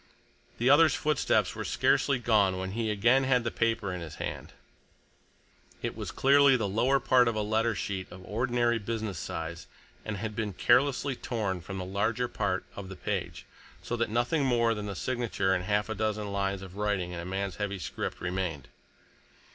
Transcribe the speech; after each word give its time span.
The 0.57 0.67
other's 0.67 0.95
footsteps 0.95 1.53
were 1.53 1.63
scarcely 1.63 2.17
gone 2.17 2.57
when 2.57 2.71
he 2.71 2.89
again 2.89 3.23
had 3.23 3.43
the 3.43 3.51
paper 3.51 3.93
in 3.93 4.01
his 4.01 4.15
hand. 4.15 4.51
It 5.83 5.95
was 5.95 6.09
clearly 6.09 6.57
the 6.57 6.67
lower 6.67 6.99
part 6.99 7.27
of 7.27 7.35
a 7.35 7.43
letter 7.43 7.75
sheet 7.75 8.07
of 8.11 8.25
ordinary 8.25 8.79
business 8.79 9.19
size 9.19 9.67
and 10.03 10.17
had 10.17 10.35
been 10.35 10.53
carelessly 10.53 11.15
torn 11.15 11.61
from 11.61 11.77
the 11.77 11.85
larger 11.85 12.27
part 12.27 12.65
of 12.75 12.89
the 12.89 12.95
page, 12.95 13.45
so 13.83 13.95
that 13.95 14.09
nothing 14.09 14.43
more 14.43 14.73
than 14.73 14.87
the 14.87 14.95
signature 14.95 15.53
and 15.53 15.65
half 15.65 15.87
a 15.87 15.93
dozen 15.93 16.31
lines 16.33 16.63
of 16.63 16.77
writing 16.77 17.11
in 17.11 17.19
a 17.19 17.23
man's 17.23 17.57
heavy 17.57 17.77
script 17.77 18.19
remained. 18.19 18.69